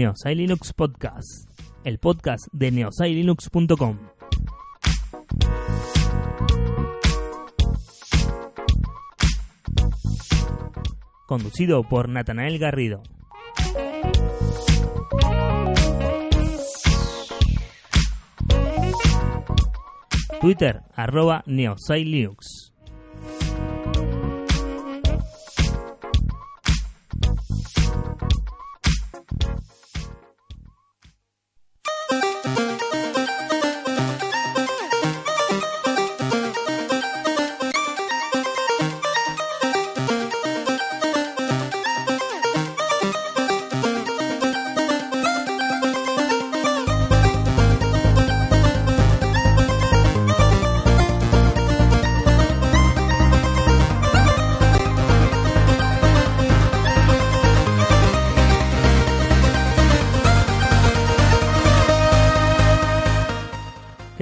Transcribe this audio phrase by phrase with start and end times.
[0.00, 1.50] Neosai Linux Podcast,
[1.84, 3.98] el podcast de neosailinux.com.
[11.26, 13.02] Conducido por Natanael Garrido.
[20.40, 22.69] Twitter, arroba neosailinux.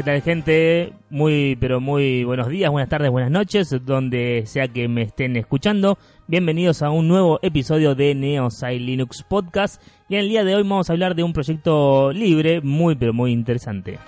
[0.08, 0.94] Tal gente?
[1.10, 5.98] Muy, pero muy buenos días, buenas tardes, buenas noches, donde sea que me estén escuchando.
[6.26, 9.82] Bienvenidos a un nuevo episodio de Neosai Linux Podcast.
[10.08, 13.12] Y en el día de hoy vamos a hablar de un proyecto libre muy, pero
[13.12, 13.98] muy interesante.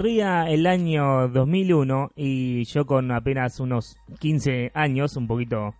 [0.00, 5.74] Corría el año 2001 y yo con apenas unos 15 años, un poquito,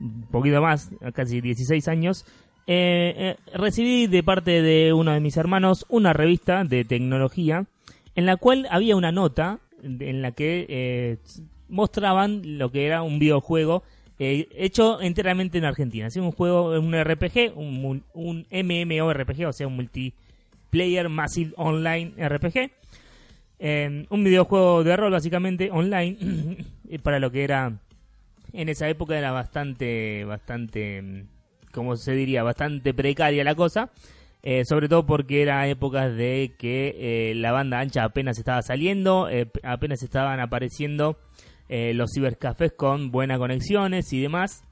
[0.00, 2.24] un poquito más, casi 16 años,
[2.66, 7.66] eh, eh, recibí de parte de uno de mis hermanos una revista de tecnología
[8.14, 11.18] en la cual había una nota en la que eh,
[11.68, 13.82] mostraban lo que era un videojuego
[14.18, 16.06] eh, hecho enteramente en Argentina.
[16.06, 22.70] Así un juego, un RPG, un, un MMORPG, o sea, un multiplayer massive online RPG.
[23.60, 26.16] Eh, un videojuego de rol básicamente online
[26.88, 27.80] y para lo que era
[28.52, 31.26] en esa época era bastante bastante mm,
[31.72, 33.90] como se diría bastante precaria la cosa
[34.44, 36.94] eh, sobre todo porque era épocas de que
[37.30, 41.18] eh, la banda ancha apenas estaba saliendo eh, apenas estaban apareciendo
[41.68, 44.64] eh, los cibercafés con buenas conexiones y demás.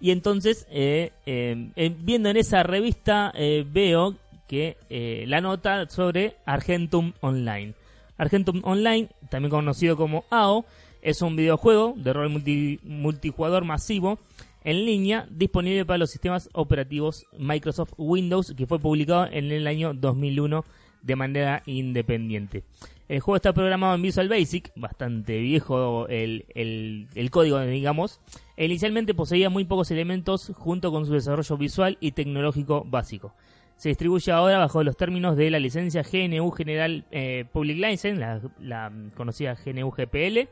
[0.00, 4.16] Y entonces eh, eh, eh, viendo en esa revista eh, veo
[4.48, 7.74] que eh, la nota sobre Argentum Online
[8.18, 10.64] Argentum Online, también conocido como AO,
[11.00, 14.18] es un videojuego de rol multi- multijugador masivo
[14.64, 19.92] en línea disponible para los sistemas operativos Microsoft Windows que fue publicado en el año
[19.94, 20.64] 2001
[21.02, 22.62] de manera independiente.
[23.08, 28.20] El juego está programado en Visual Basic, bastante viejo el, el- el código, digamos.
[28.56, 33.34] E Inicialmente poseía muy pocos elementos junto con su desarrollo visual y tecnológico básico
[33.82, 38.14] se distribuye ahora bajo los términos de la licencia GNU General eh, Public License,
[38.60, 40.48] la, conocida GNU GPL,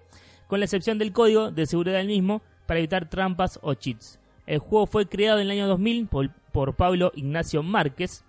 [0.49, 4.19] con la excepción del código de seguridad del mismo para evitar trampas o cheats.
[4.49, 8.25] El juego fue creado en el año 2000 por, por Pablo Ignacio Márquez,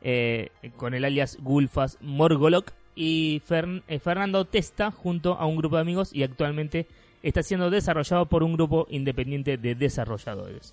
[0.00, 5.82] eh, con el alias Gulfas Morgolok, y eh, Fernando Testa junto a un grupo de
[5.82, 6.86] amigos y actualmente
[7.22, 10.72] está siendo desarrollado por un grupo independiente de desarrolladores.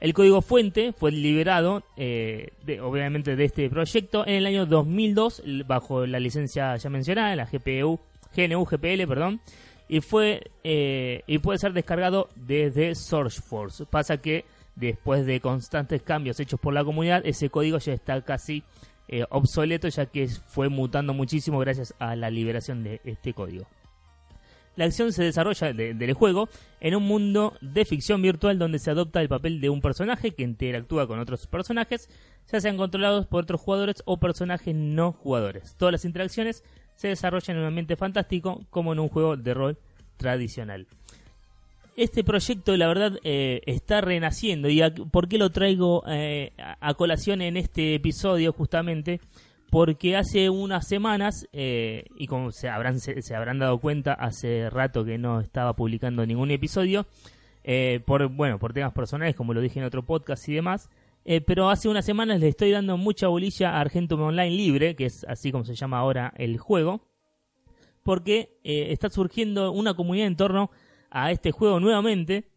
[0.00, 5.42] El código fuente fue liberado, eh, de- obviamente, de este proyecto en el año 2002
[5.44, 8.00] l- bajo la licencia ya mencionada, la GPU,
[8.34, 9.40] GNU GPL, perdón,
[9.88, 13.84] y fue eh, y puede ser descargado desde SourceForge.
[13.86, 14.44] Pasa que
[14.76, 18.62] después de constantes cambios hechos por la comunidad, ese código ya está casi
[19.08, 23.66] eh, obsoleto ya que fue mutando muchísimo gracias a la liberación de este código.
[24.80, 26.48] La acción se desarrolla de- del juego
[26.80, 30.42] en un mundo de ficción virtual donde se adopta el papel de un personaje que
[30.42, 32.08] interactúa con otros personajes,
[32.50, 35.74] ya sean controlados por otros jugadores o personajes no jugadores.
[35.76, 36.64] Todas las interacciones
[36.96, 39.76] se desarrollan en un ambiente fantástico como en un juego de rol
[40.16, 40.86] tradicional.
[41.94, 44.70] Este proyecto, la verdad, eh, está renaciendo.
[44.70, 44.80] ¿Y
[45.12, 49.20] por qué lo traigo eh, a colación en este episodio justamente?
[49.70, 55.04] Porque hace unas semanas, eh, y como se habrán, se, habrán dado cuenta, hace rato
[55.04, 57.06] que no estaba publicando ningún episodio,
[57.62, 60.90] eh, por, bueno, por temas personales, como lo dije en otro podcast y demás,
[61.24, 65.06] eh, pero hace unas semanas le estoy dando mucha bolilla a Argentum Online Libre, que
[65.06, 67.02] es así como se llama ahora el juego,
[68.02, 70.70] porque eh, está surgiendo una comunidad en torno
[71.10, 72.48] a este juego nuevamente,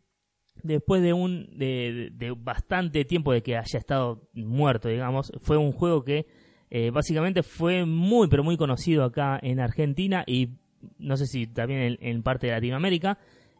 [0.61, 6.05] después de un de, bastante tiempo de que haya estado muerto, digamos, fue un juego
[6.05, 6.25] que
[6.75, 10.49] eh, básicamente fue muy, pero muy conocido acá en Argentina y
[10.97, 13.19] no sé si también en, parte de Latinoamérica,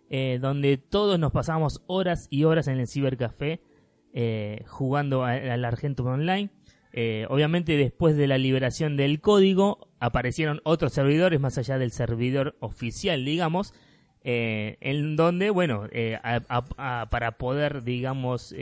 [0.10, 3.62] eh, donde todos nos pasamos horas y horas en el cibercafé
[4.14, 6.50] eh, jugando al Argentum Online.
[7.30, 13.24] obviamente después de la liberación del código aparecieron otros servidores más allá del servidor oficial,
[13.26, 13.76] digamos,
[14.24, 15.88] en donde, bueno,
[17.12, 18.56] para poder, digamos,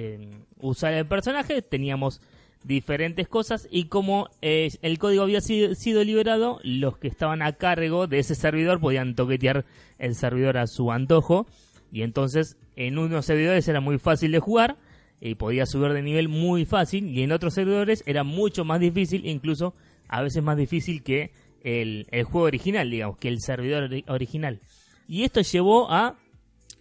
[0.59, 2.19] usar el personaje teníamos
[2.63, 8.19] diferentes cosas y como el código había sido, liberado, los que estaban a cargo de
[8.19, 9.66] ese servidor podían toquetear
[9.98, 11.48] el servidor a su antojo
[11.92, 14.78] y entonces en unos servidores era muy fácil de jugar
[15.19, 19.25] y podía subir de nivel muy fácil y en otros servidores era mucho más difícil,
[19.25, 19.74] incluso
[20.08, 21.31] a veces más difícil que
[21.63, 24.60] el, el juego original, digamos, que el servidor original.
[25.08, 26.18] Y esto llevó a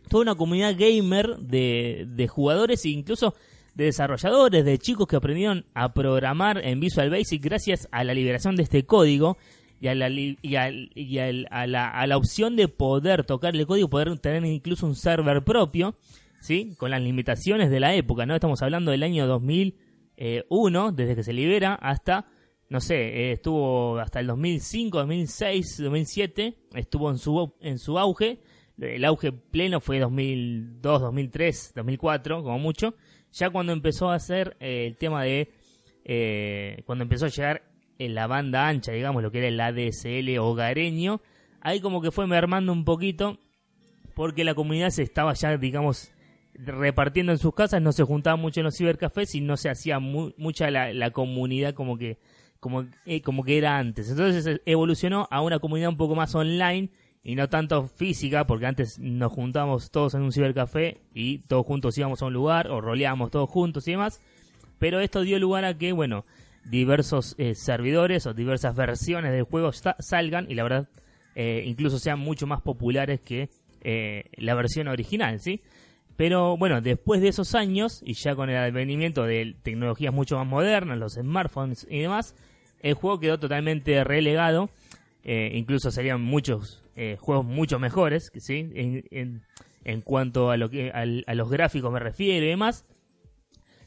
[0.09, 3.35] toda una comunidad gamer de, de jugadores e incluso
[3.81, 8.55] de desarrolladores, de chicos que aprendieron a programar en Visual Basic gracias a la liberación
[8.55, 9.39] de este código
[9.81, 13.89] y a la, y y a la, a la opción de poder tocar el código,
[13.89, 15.97] poder tener incluso un server propio,
[16.41, 16.75] ¿sí?
[16.77, 18.35] Con las limitaciones de la época, ¿no?
[18.35, 22.27] Estamos hablando del año 2001, desde que se libera hasta
[22.69, 28.41] no sé, eh, estuvo hasta el 2005, 2006, 2007, estuvo en su, en su auge.
[28.79, 32.95] El auge pleno fue 2002, 2003, 2004, como mucho.
[33.33, 35.51] Ya cuando empezó a hacer eh, el tema de.
[36.05, 37.63] Eh, cuando empezó a llegar
[37.99, 41.21] en la banda ancha, digamos, lo que era el ADSL hogareño,
[41.61, 43.39] ahí como que fue mermando un poquito,
[44.15, 46.13] porque la comunidad se estaba ya, digamos,
[46.55, 49.99] repartiendo en sus casas, no se juntaba mucho en los cibercafés y no se hacía
[49.99, 52.19] mucha la, la comunidad como que
[52.61, 54.11] como, eh, como que era antes.
[54.11, 56.91] Entonces eh, evolucionó a una comunidad un poco más online
[57.23, 61.97] y no tanto física, porque antes nos juntábamos todos en un cibercafé y todos juntos
[61.99, 64.21] íbamos a un lugar o roleábamos todos juntos y demás.
[64.79, 66.25] Pero esto dio lugar a que, bueno,
[66.65, 70.89] diversos eh, servidores o diversas versiones del juego salgan y la verdad
[71.65, 73.49] incluso sean mucho más populares que
[74.37, 75.63] la versión original, ¿sí?
[76.21, 80.47] Pero bueno, después de esos años y ya con el advenimiento de tecnologías mucho más
[80.47, 82.35] modernas, los smartphones y demás,
[82.81, 84.69] el juego quedó totalmente relegado.
[85.25, 88.71] Eh, incluso serían muchos eh, juegos mucho mejores, ¿sí?
[88.75, 89.43] En,
[89.85, 92.85] en, cuanto a, lo que, a, los gráficos me refiero y demás.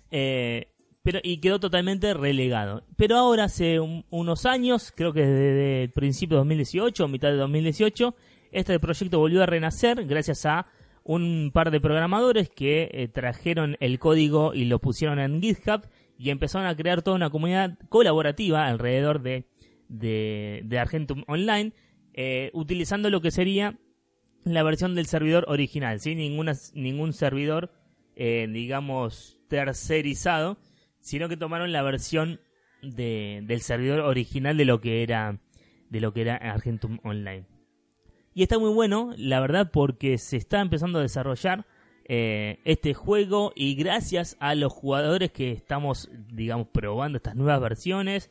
[0.10, 0.72] Eh,
[1.04, 2.86] pero, y quedó totalmente relegado.
[2.98, 7.38] Pero ahora, hace unos años, creo que desde el principio de 2018 o mitad de
[7.38, 8.16] 2018,
[8.52, 10.66] este proyecto volvió a renacer gracias a
[11.04, 15.88] un par de programadores que trajeron el código y lo pusieron en GitHub
[16.18, 19.46] y empezaron a crear toda una comunidad colaborativa alrededor de,
[19.90, 21.74] de, Argentum Online,
[22.14, 23.80] eh, utilizando lo que sería
[24.44, 27.72] la versión del servidor original, sin ninguna, ningún servidor,
[28.16, 30.58] eh, digamos, tercerizado,
[31.00, 32.40] sino que tomaron la versión
[32.84, 35.40] de, del servidor original de lo que era
[35.90, 37.46] de lo que era Argentum Online.
[38.34, 41.68] Y está muy bueno, la verdad, porque se está empezando a desarrollar
[42.06, 48.30] eh, este juego y gracias a los jugadores que estamos, digamos, probando estas nuevas versiones,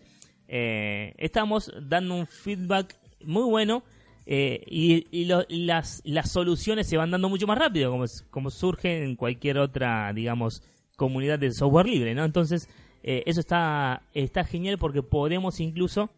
[0.48, 3.82] estamos dando un feedback muy bueno
[4.26, 9.58] eh, y, las, soluciones se van dando mucho más rápido, como, como surge en cualquier
[9.58, 10.62] otra, digamos,
[10.96, 12.24] comunidad de software libre, ¿no?
[12.24, 12.68] Entonces,
[13.02, 16.10] eso está, está genial porque podemos incluso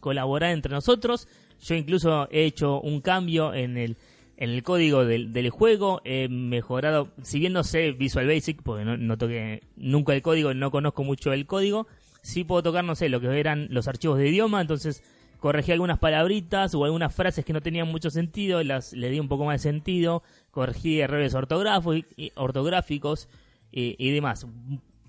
[0.00, 1.26] colaborar entre nosotros.
[1.60, 3.96] Yo incluso he hecho un cambio en el
[4.36, 7.54] en el código del, del, juego he mejorado, si bien
[7.96, 11.86] Visual Basic, porque no, no toqué nunca el código, no conozco mucho el código,
[12.22, 15.02] sí puedo tocar, no sé, lo que eran los archivos de idioma, entonces
[15.44, 19.28] corregí algunas palabritas o algunas frases que no tenían mucho sentido, las le di un
[19.28, 23.28] poco más de sentido, corregí errores ortográficos
[23.70, 24.46] y, demás.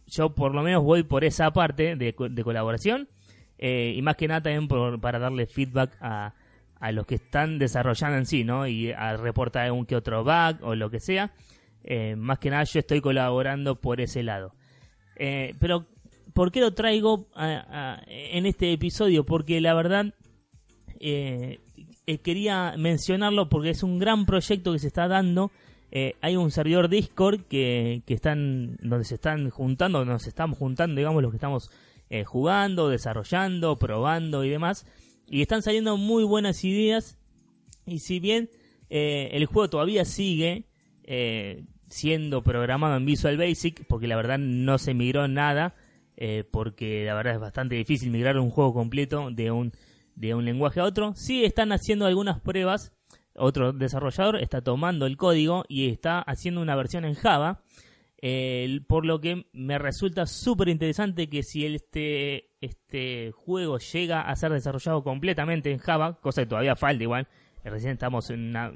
[0.08, 3.08] Yo por lo menos voy por esa parte de, de colaboración
[3.60, 6.34] eh, y más que nada también por, para darle feedback a,
[6.82, 8.68] a los que están desarrollando en sí, ¿no?
[8.68, 11.32] Y a reportar un que otro bug o lo que sea.
[11.86, 14.54] Eh, más que nada yo estoy colaborando por ese lado.
[15.16, 15.86] Eh, pero,
[16.34, 19.26] ¿por qué lo traigo en este episodio?
[19.26, 20.14] Porque la verdad
[21.00, 21.60] eh,
[22.24, 25.52] quería mencionarlo porque es un gran proyecto que se está dando.
[26.22, 31.22] hay un servidor Discord que, que están donde se están juntando, nos estamos juntando, digamos,
[31.22, 31.72] los que estamos
[32.26, 34.86] jugando, desarrollando, probando y demás
[35.28, 37.18] y están saliendo muy buenas ideas.
[37.86, 38.50] Y si bien
[38.90, 40.66] eh, el juego todavía sigue
[41.04, 45.76] eh, siendo programado en Visual Basic, porque la verdad no se migró nada,
[46.18, 49.74] eh, porque la verdad es bastante difícil migrar un juego completo de un,
[50.16, 52.96] de un lenguaje a otro, sí están haciendo algunas pruebas
[53.38, 57.62] otro desarrollador, está tomando el código y está haciendo una versión en Java.
[58.22, 64.36] Eh, por lo que me resulta súper interesante que si este, este juego llega a
[64.36, 67.28] ser desarrollado completamente en Java, cosa que todavía falta igual,
[67.64, 68.74] recién estamos en una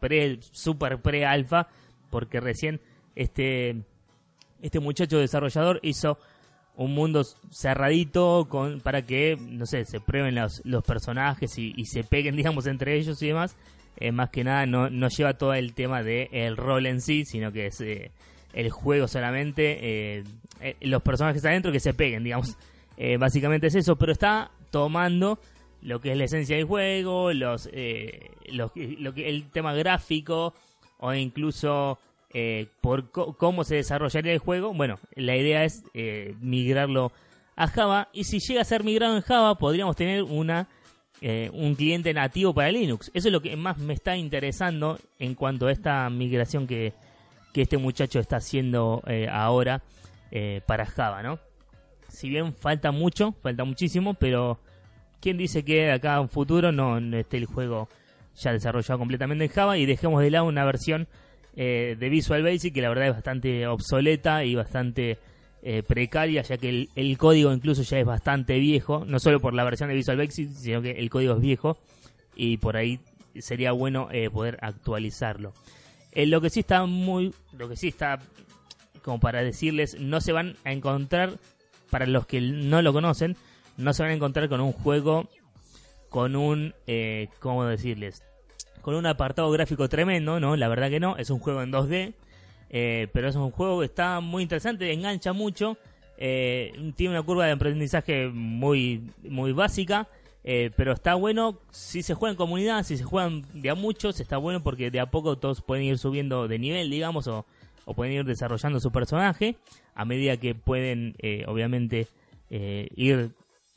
[0.00, 1.68] pre, super pre-alfa,
[2.08, 2.80] porque recién
[3.14, 3.82] este,
[4.62, 6.18] este muchacho desarrollador hizo
[6.78, 12.04] un mundo cerradito con, para que, no sé, se prueben los, los personajes y, se
[12.04, 13.56] peguen, digamos, entre ellos y demás.
[13.96, 17.24] Eh, más que nada no, no lleva todo el tema del el rol en sí,
[17.24, 18.12] sino que es eh,
[18.52, 20.24] el juego solamente, eh,
[20.82, 22.56] los personajes adentro que se peguen, digamos.
[23.18, 25.40] básicamente es eso, pero está tomando
[25.82, 27.68] lo que es la esencia del juego, los,
[28.46, 30.54] lo que, el tema gráfico
[30.98, 31.98] o incluso
[32.34, 37.10] eh, por cómo se desarrollaría el juego, bueno, la idea es eh, migrarlo
[37.56, 40.68] a Java y si llega a ser migrado en Java podríamos tener una
[41.20, 43.10] eh, un cliente nativo para Linux.
[43.14, 46.92] Eso es lo que más me está interesando en cuanto a esta migración que,
[47.52, 49.82] que este muchacho está haciendo ahora
[50.66, 51.38] para Java, ¿no?
[52.08, 54.60] Si bien falta mucho, falta muchísimo, pero
[55.20, 57.88] ¿quién dice que acá en un futuro no esté el juego
[58.36, 61.08] ya desarrollado completamente en Java y dejemos de lado una versión
[61.56, 65.18] eh, de Visual Basic que la verdad es bastante obsoleta y bastante
[65.62, 69.64] eh, precaria, ya que el, código incluso ya es bastante viejo, no solo por la
[69.64, 71.78] versión de Visual Basic, sino que el código es viejo
[72.36, 73.00] y por ahí
[73.38, 75.52] sería bueno eh, poder actualizarlo.
[76.14, 78.20] lo que sí está muy, lo que sí está
[79.02, 81.38] como para decirles, no se van a encontrar,
[81.90, 83.36] para los que no lo conocen,
[83.76, 85.28] no se van a encontrar con un juego
[86.10, 86.74] con un,
[87.40, 88.22] ¿cómo decirles?
[88.80, 90.56] Con un apartado gráfico tremendo, ¿no?
[90.56, 92.14] La verdad que no, es un juego en 2D,
[92.70, 95.76] eh, pero es un juego que está muy interesante, engancha mucho,
[96.18, 100.08] eh, tiene una curva de aprendizaje muy, muy básica,
[100.44, 104.20] eh, pero está bueno si se juega en comunidad, si se juegan de a muchos,
[104.20, 107.46] está bueno porque de a poco todos pueden ir subiendo de nivel, digamos, o,
[107.84, 109.56] o pueden ir desarrollando su personaje
[109.94, 111.16] a medida que pueden,
[111.46, 112.06] obviamente,
[112.50, 113.32] ir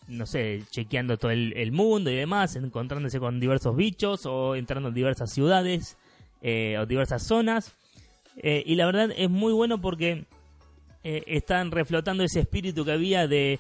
[0.08, 4.96] no sé, chequeando todo el, mundo y demás, encontrándose con diversos bichos o entrando en
[4.96, 5.98] diversas ciudades
[6.42, 7.74] eh, o diversas zonas.
[8.38, 10.26] Eh, y la verdad es muy bueno porque
[11.04, 13.60] eh, están reflotando ese espíritu que había de,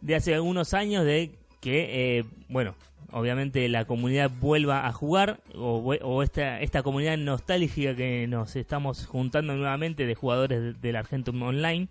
[0.00, 2.74] de hace algunos años de que, bueno,
[3.10, 9.54] obviamente la comunidad vuelva a jugar o, esta, esta comunidad nostálgica que nos estamos juntando
[9.54, 11.88] nuevamente de jugadores del Argentum Online.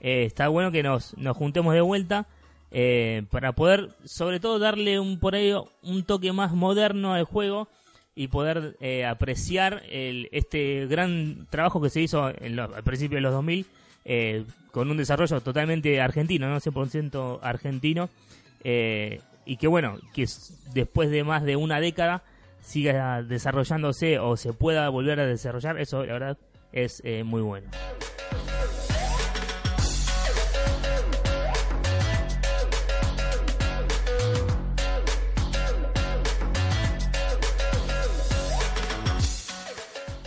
[0.00, 2.26] está bueno que nos, nos juntemos de vuelta
[2.72, 7.66] eh, para poder sobre todo darle un por ahí un toque más moderno al juego
[8.14, 13.22] y poder eh, apreciar el, este gran trabajo que se hizo en al principio de
[13.22, 13.66] los 2000
[14.04, 18.08] eh, con un desarrollo totalmente argentino, no 100% argentino
[18.62, 20.28] y que bueno, que
[20.72, 22.22] después de más de una década
[22.60, 26.38] siga desarrollándose o se pueda volver a desarrollar, eso la verdad
[26.72, 27.68] es muy bueno.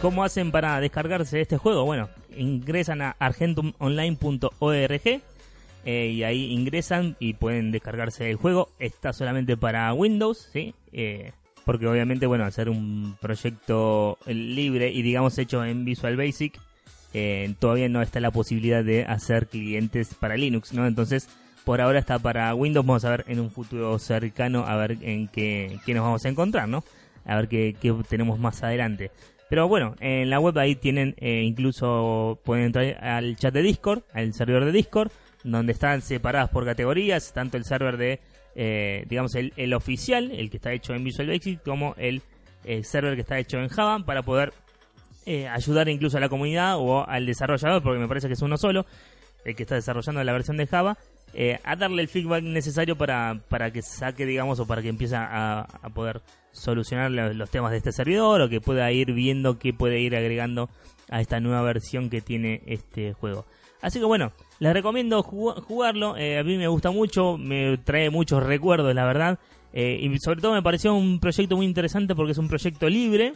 [0.03, 1.85] ¿Cómo hacen para descargarse este juego?
[1.85, 5.21] Bueno, ingresan a argentumonline.org
[5.85, 8.67] eh, y ahí ingresan y pueden descargarse el juego.
[8.79, 10.75] Está solamente para Windows, ¿sí?
[10.91, 11.31] Eh,
[11.63, 16.59] porque obviamente, bueno, ser un proyecto libre y digamos hecho en Visual Basic,
[17.13, 20.85] eh, todavía no está la posibilidad de hacer clientes para Linux, ¿no?
[20.85, 21.29] Entonces,
[21.63, 22.85] por ahora está para Windows.
[22.85, 26.67] Vamos a ver en un futuro cercano a ver en qué, nos vamos a encontrar,
[26.67, 26.83] ¿no?
[27.23, 29.11] A ver qué, qué tenemos más adelante.
[29.53, 34.01] Pero bueno, en la web ahí tienen, eh, incluso pueden entrar al chat de Discord,
[34.11, 35.11] al servidor de Discord,
[35.43, 38.19] donde están separadas por categorías, tanto el server de,
[38.55, 42.23] eh, digamos, el, el, oficial, el que está hecho en Visual Basic, como el,
[42.81, 44.53] server que está hecho en Java, para poder
[45.27, 48.57] eh, ayudar incluso a la comunidad o al desarrollador, porque me parece que es uno
[48.57, 48.87] solo,
[49.45, 50.97] el que está desarrollando la versión de Java,
[51.35, 55.15] eh, a darle el feedback necesario para, para que saque, digamos, o para que empiece
[55.15, 59.73] a, a poder solucionar los, temas de este servidor o que pueda ir viendo qué
[59.73, 60.69] puede ir agregando
[61.09, 63.45] a esta nueva versión que tiene este juego.
[63.81, 68.41] Así que bueno, les recomiendo jugarlo, eh, a mí me gusta mucho, me trae muchos
[68.41, 69.39] recuerdos, la verdad,
[69.73, 73.33] eh, y sobre todo me pareció un proyecto muy interesante porque es un proyecto libre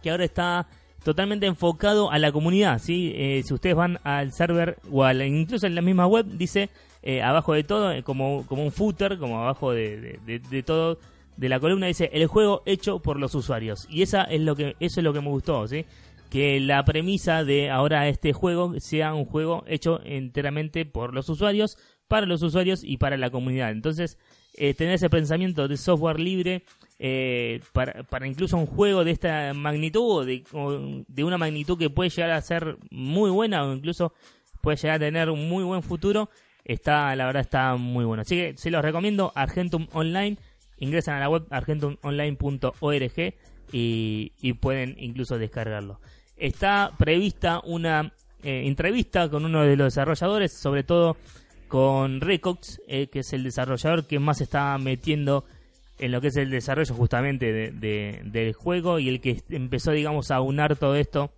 [0.00, 0.68] que ahora está
[1.02, 3.42] totalmente enfocado a la comunidad, ¿sí?
[3.44, 6.70] si ustedes van al server o incluso en la misma web, dice
[7.06, 10.98] eh, abajo de todo, eh, como, como un footer, como abajo de, de, todo,
[11.36, 13.86] de la columna dice el juego hecho por los usuarios.
[13.90, 15.84] Y esa es lo que, eso es lo que me gustó, ¿sí?
[16.30, 21.78] Que la premisa de ahora este juego sea un juego hecho enteramente por los usuarios,
[22.08, 23.70] para los usuarios y para la comunidad.
[23.70, 24.18] Entonces,
[24.56, 26.62] eh, tener ese pensamiento de software libre
[26.98, 30.44] eh, para, para, incluso un juego de esta magnitud o de,
[31.08, 34.12] de, una magnitud que puede llegar a ser muy buena o incluso
[34.60, 36.30] puede llegar a tener un muy buen futuro,
[36.64, 38.22] está la verdad está muy bueno.
[38.22, 40.38] Así que se los recomiendo Argentum Online,
[40.78, 43.34] ingresan a la web argentumonline.org
[43.72, 46.00] y, pueden incluso descargarlo.
[46.36, 48.12] Está prevista una
[48.42, 51.16] eh, entrevista con uno de los desarrolladores, sobre todo
[51.68, 55.44] con Recox, eh, que es el desarrollador que más está metiendo
[55.98, 60.30] en lo que es el desarrollo justamente de, del juego y el que empezó, digamos,
[60.30, 61.32] a unar todo esto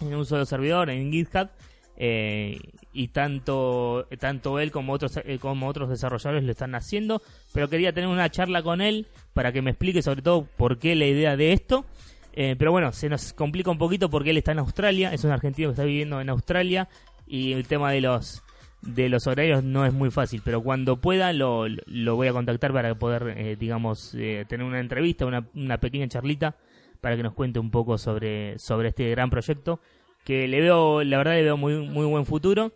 [0.00, 1.48] en un solo servidor, en GitHub.
[1.96, 2.58] Eh,
[2.98, 7.22] y tanto, tanto él como otros, como otros desarrolladores lo están haciendo.
[7.52, 10.96] Pero quería tener una charla con él para que me explique sobre todo por qué
[10.96, 11.86] la idea de esto.
[12.32, 15.30] Eh, pero bueno, se nos complica un poquito porque él está en Australia, es un
[15.30, 16.88] argentino que está viviendo en Australia
[17.24, 18.42] y el tema de los
[18.82, 22.72] de los horarios no es muy fácil, pero cuando pueda lo, lo voy a contactar
[22.72, 26.56] para poder, eh, digamos, eh, tener una entrevista, una, una, pequeña charlita
[27.00, 29.80] para que nos cuente un poco sobre, sobre este gran proyecto
[30.28, 32.72] que le veo, la verdad le veo muy, muy buen futuro,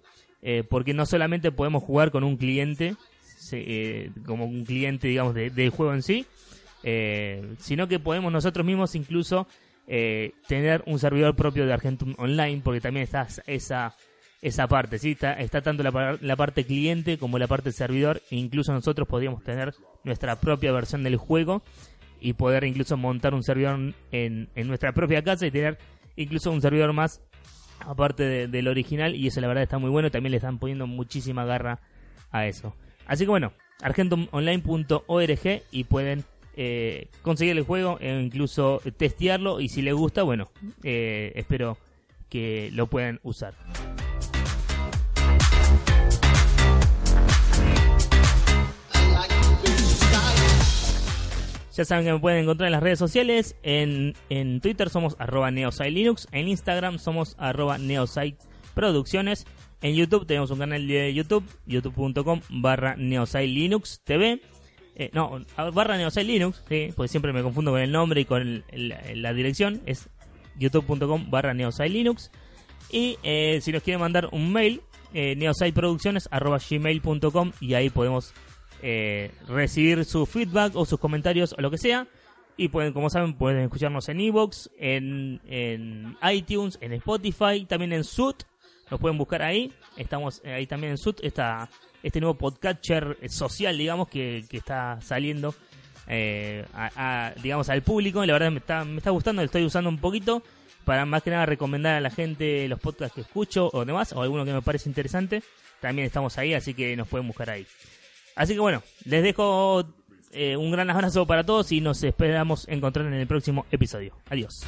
[0.71, 2.97] porque no solamente podemos jugar con un cliente,
[4.26, 6.26] como un cliente, digamos, de, del juego en sí,
[6.82, 9.47] eh, sino que podemos nosotros mismos incluso
[9.87, 13.94] eh, tener un servidor propio de Argentum Online, porque también está esa,
[14.40, 15.12] esa parte, ¿sí?
[15.12, 19.42] está, está tanto la, la, parte cliente como la parte servidor, e incluso nosotros podríamos
[19.42, 21.62] tener nuestra propia versión del juego
[22.21, 25.78] y poder incluso montar un servidor en, en nuestra propia casa y tener
[26.16, 27.21] incluso un servidor más
[27.87, 31.45] aparte del original y eso la verdad está muy bueno, también le están poniendo muchísima
[31.45, 31.81] garra
[32.31, 32.75] a eso.
[33.07, 36.25] Así que bueno, argentumonline.org y pueden
[36.57, 40.51] eh, conseguir el juego e incluso testearlo y si les gusta, bueno,
[40.83, 41.79] eh, espero
[42.29, 43.55] que lo puedan usar.
[51.75, 53.56] Ya saben que me pueden encontrar en las redes sociales.
[53.63, 56.28] En, en Twitter somos arroba neositelinux.
[56.32, 59.47] En Instagram somos arroba neositeproducciones.
[59.80, 64.41] En YouTube tenemos un canal de YouTube, youtube.com barra neositelinux TV.
[64.95, 65.41] Eh, no,
[65.73, 69.80] barra Neosite Linux, sí, pues siempre me confundo con el nombre y con la dirección.
[69.87, 70.11] Es
[70.58, 72.30] youtube.com barra Neosite Linux.
[72.91, 74.82] Y eh, si nos quieren mandar un mail,
[75.15, 78.32] eh, neositeproducciones.gmail.com y ahí podemos
[78.82, 82.06] eh, recibir su feedback o sus comentarios o lo que sea.
[82.56, 88.04] Y pueden, como saben, pueden escucharnos en Evox, en, en iTunes, en Spotify, también en
[88.04, 88.34] Sud.
[88.90, 89.73] Nos pueden buscar ahí.
[89.97, 91.16] Estamos ahí también en Sud.
[91.23, 91.71] Esta
[92.02, 95.54] este nuevo podcatcher social, digamos, que, que está saliendo
[96.08, 96.64] eh,
[97.42, 98.25] digamos, al público.
[98.25, 100.42] La verdad me está, me está gustando, lo estoy usando un poquito
[100.84, 104.23] para más que nada recomendar a la gente los podcasts que escucho o demás, o
[104.23, 105.42] alguno que me parece interesante.
[105.80, 107.66] También estamos ahí, así que nos pueden buscar ahí.
[108.36, 109.84] Así que bueno, les dejo
[110.32, 114.16] eh, un gran abrazo para todos y nos esperamos encontrar en el próximo episodio.
[114.30, 114.64] Adiós.